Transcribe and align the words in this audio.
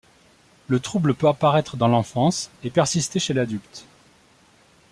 Le 0.67 0.79
trouble 0.79 1.13
peut 1.13 1.27
apparaître 1.27 1.77
dans 1.77 1.87
l'enfance 1.87 2.49
et 2.63 2.71
persister 2.71 3.19
chez 3.19 3.35
l'adulte. 3.35 3.85